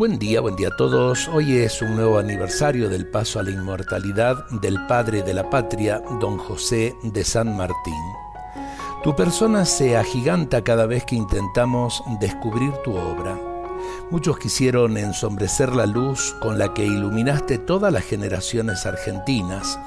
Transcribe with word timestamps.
Buen 0.00 0.18
día, 0.18 0.40
buen 0.40 0.56
día 0.56 0.68
a 0.68 0.76
todos. 0.76 1.28
Hoy 1.28 1.58
es 1.58 1.82
un 1.82 1.94
nuevo 1.94 2.18
aniversario 2.18 2.88
del 2.88 3.06
paso 3.06 3.38
a 3.38 3.42
la 3.42 3.50
inmortalidad 3.50 4.48
del 4.48 4.86
padre 4.86 5.22
de 5.22 5.34
la 5.34 5.50
patria, 5.50 6.02
don 6.18 6.38
José 6.38 6.96
de 7.02 7.22
San 7.22 7.54
Martín. 7.54 8.02
Tu 9.04 9.14
persona 9.14 9.66
se 9.66 9.98
agiganta 9.98 10.64
cada 10.64 10.86
vez 10.86 11.04
que 11.04 11.16
intentamos 11.16 12.02
descubrir 12.18 12.72
tu 12.82 12.96
obra. 12.96 13.38
Muchos 14.10 14.38
quisieron 14.38 14.96
ensombrecer 14.96 15.76
la 15.76 15.84
luz 15.84 16.34
con 16.40 16.58
la 16.58 16.72
que 16.72 16.86
iluminaste 16.86 17.58
todas 17.58 17.92
las 17.92 18.04
generaciones 18.04 18.86
argentinas, 18.86 19.78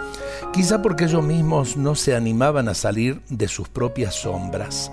quizá 0.54 0.84
porque 0.84 1.05
ellos 1.05 1.23
mismos 1.23 1.75
no 1.75 1.95
se 1.95 2.16
animaban 2.16 2.70
a 2.70 2.75
salir 2.75 3.23
de 3.30 3.48
sus 3.48 3.68
propias 3.68 4.14
sombras. 4.14 4.91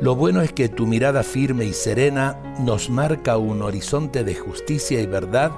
Lo 0.00 0.14
bueno 0.14 0.42
es 0.42 0.52
que 0.52 0.68
tu 0.68 0.86
mirada 0.86 1.22
firme 1.22 1.64
y 1.64 1.72
serena 1.72 2.38
nos 2.60 2.90
marca 2.90 3.38
un 3.38 3.62
horizonte 3.62 4.24
de 4.24 4.34
justicia 4.34 5.00
y 5.00 5.06
verdad 5.06 5.52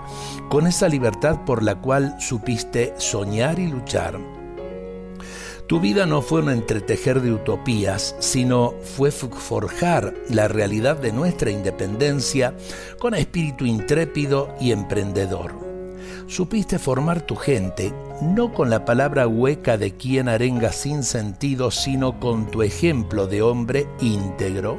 con 0.48 0.69
esa 0.69 0.88
libertad 0.88 1.45
por 1.45 1.62
la 1.64 1.80
cual 1.80 2.14
supiste 2.20 2.95
soñar 2.98 3.59
y 3.59 3.66
luchar. 3.66 4.19
Tu 5.66 5.80
vida 5.80 6.06
no 6.06 6.23
fue 6.23 6.41
un 6.41 6.51
entretejer 6.51 7.20
de 7.20 7.33
utopías, 7.33 8.14
sino 8.20 8.74
fue 8.80 9.11
forjar 9.11 10.14
la 10.30 10.48
realidad 10.48 10.97
de 10.97 11.12
nuestra 11.12 11.50
independencia 11.50 12.55
con 12.98 13.14
espíritu 13.14 13.66
intrépido 13.66 14.55
y 14.61 14.70
emprendedor 14.70 15.68
supiste 16.27 16.79
formar 16.79 17.23
tu 17.23 17.37
gente, 17.37 17.93
no 18.23 18.53
con 18.53 18.71
la 18.71 18.85
palabra 18.85 19.27
hueca 19.27 19.77
de 19.77 19.97
quien 19.97 20.29
arenga 20.29 20.73
sin 20.73 21.03
sentido, 21.03 21.71
sino 21.71 22.21
con 22.21 22.51
tu 22.51 22.62
ejemplo 22.62 23.27
de 23.27 23.43
hombre 23.43 23.87
íntegro. 24.01 24.79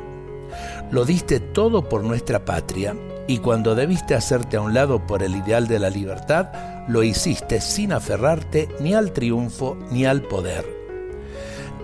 Lo 0.91 1.05
diste 1.05 1.39
todo 1.39 1.88
por 1.88 2.03
nuestra 2.03 2.45
patria, 2.45 2.95
y 3.27 3.38
cuando 3.38 3.75
debiste 3.75 4.16
hacerte 4.16 4.57
a 4.57 4.61
un 4.61 4.73
lado 4.73 5.05
por 5.05 5.22
el 5.22 5.35
ideal 5.35 5.67
de 5.67 5.80
la 5.80 5.89
libertad, 5.89 6.47
lo 6.88 7.03
hiciste 7.03 7.61
sin 7.61 7.94
aferrarte 7.94 8.67
ni 8.80 8.95
al 8.95 9.11
triunfo 9.11 9.77
ni 9.91 10.05
al 10.05 10.23
poder. 10.23 10.66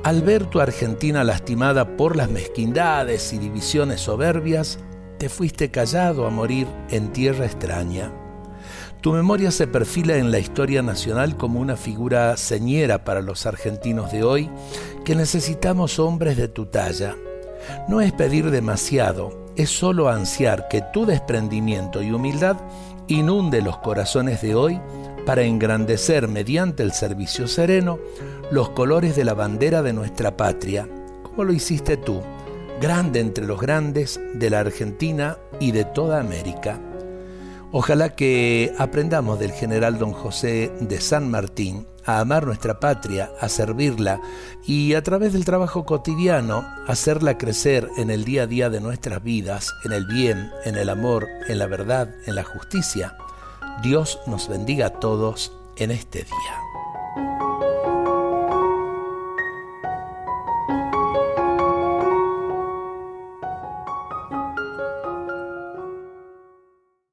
Al 0.04 0.22
ver 0.22 0.46
tu 0.46 0.60
Argentina 0.60 1.24
lastimada 1.24 1.98
por 1.98 2.16
las 2.16 2.30
mezquindades 2.30 3.34
y 3.34 3.38
divisiones 3.38 4.02
soberbias, 4.02 4.80
te 5.18 5.30
fuiste 5.30 5.72
callado 5.72 6.28
a 6.28 6.30
morir 6.30 6.68
en 6.90 7.12
tierra 7.14 7.46
extraña. 7.46 8.12
Tu 9.06 9.14
memoria 9.14 9.52
se 9.52 9.68
perfila 9.68 10.18
en 10.18 10.32
la 10.32 10.40
historia 10.40 10.82
nacional 10.82 11.38
como 11.38 11.60
una 11.60 11.76
figura 11.76 12.36
señera 12.38 13.04
para 13.04 13.22
los 13.22 13.46
argentinos 13.46 14.12
de 14.12 14.24
hoy, 14.24 14.50
que 15.04 15.14
necesitamos 15.14 16.00
hombres 16.00 16.38
de 16.38 16.48
tu 16.48 16.66
talla. 16.66 17.16
No 17.88 18.02
es 18.02 18.12
pedir 18.14 18.50
demasiado, 18.50 19.52
es 19.56 19.70
solo 19.70 20.10
ansiar 20.10 20.68
que 20.70 20.82
tu 20.92 21.06
desprendimiento 21.06 22.02
y 22.02 22.12
humildad 22.12 22.58
inunde 23.08 23.62
los 23.62 23.78
corazones 23.78 24.42
de 24.42 24.56
hoy 24.56 24.82
para 25.24 25.44
engrandecer 25.44 26.28
mediante 26.28 26.82
el 26.82 26.92
servicio 26.92 27.48
sereno 27.48 28.00
los 28.50 28.70
colores 28.70 29.16
de 29.16 29.24
la 29.24 29.36
bandera 29.36 29.84
de 29.84 29.94
nuestra 29.94 30.36
patria, 30.36 30.90
como 31.22 31.44
lo 31.44 31.54
hiciste 31.54 31.98
tú, 31.98 32.24
grande 32.82 33.20
entre 33.20 33.46
los 33.46 33.62
grandes 33.62 34.20
de 34.34 34.50
la 34.50 34.62
Argentina 34.62 35.38
y 35.60 35.74
de 35.74 35.86
toda 35.86 36.20
América. 36.20 36.80
Ojalá 37.78 38.16
que 38.16 38.74
aprendamos 38.78 39.38
del 39.38 39.52
general 39.52 40.00
don 40.00 40.14
José 40.14 40.72
de 40.80 41.02
San 41.02 41.30
Martín 41.30 41.86
a 42.06 42.22
amar 42.22 42.46
nuestra 42.46 42.80
patria, 42.80 43.32
a 43.42 43.50
servirla 43.50 44.22
y 44.66 44.94
a 44.94 45.04
través 45.04 45.34
del 45.34 45.44
trabajo 45.44 45.84
cotidiano 45.84 46.66
hacerla 46.88 47.38
crecer 47.38 47.90
en 47.98 48.12
el 48.12 48.24
día 48.24 48.44
a 48.44 48.48
día 48.48 48.70
de 48.70 48.80
nuestras 48.80 49.22
vidas, 49.22 49.74
en 49.84 49.92
el 49.92 50.06
bien, 50.06 50.52
en 50.64 50.78
el 50.78 50.88
amor, 50.88 51.28
en 51.50 51.60
la 51.60 51.68
verdad, 51.68 52.16
en 52.26 52.36
la 52.36 52.46
justicia. 52.46 53.18
Dios 53.84 54.22
nos 54.26 54.48
bendiga 54.48 54.86
a 54.86 55.00
todos 55.02 55.52
en 55.76 55.92
este 55.92 56.20
día. 56.20 56.65